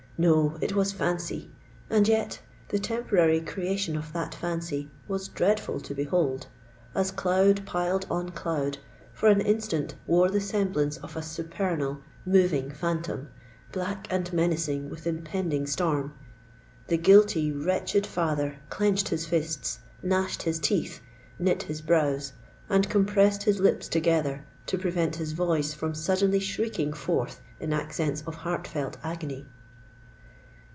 No: 0.23 0.55
it 0.61 0.73
was 0.75 0.91
fancy—and 0.91 2.07
yet 2.07 2.41
the 2.69 2.77
temporary 2.77 3.41
creation 3.41 3.97
of 3.97 4.13
that 4.13 4.35
fancy 4.35 4.91
was 5.07 5.27
dreadful 5.27 5.79
to 5.79 5.95
behold,—as 5.95 7.09
cloud 7.09 7.65
piled 7.65 8.05
on 8.07 8.29
cloud, 8.29 8.77
for 9.15 9.29
an 9.29 9.41
instant 9.41 9.95
wore 10.05 10.29
the 10.29 10.39
semblance 10.39 10.97
of 10.97 11.15
a 11.15 11.23
supernal, 11.23 12.01
moving 12.23 12.69
phantom, 12.69 13.29
black 13.71 14.05
and 14.11 14.31
menacing 14.31 14.91
with 14.91 15.07
impending 15.07 15.65
storm! 15.65 16.13
The 16.85 16.97
guilty, 16.99 17.51
wretched 17.51 18.05
father 18.05 18.57
clenched 18.69 19.09
his 19.09 19.25
fists—gnashed 19.25 20.43
his 20.43 20.59
teeth—knit 20.59 21.63
his 21.63 21.81
brows—and 21.81 22.87
compressed 22.91 23.41
his 23.41 23.59
lips 23.59 23.87
together 23.87 24.45
to 24.67 24.77
prevent 24.77 25.15
his 25.15 25.31
voice 25.31 25.73
from 25.73 25.95
suddenly 25.95 26.39
shrieking 26.39 26.93
forth 26.93 27.41
in 27.59 27.73
accents 27.73 28.21
of 28.27 28.35
heart 28.45 28.67
felt 28.67 28.97
agony. 29.01 29.47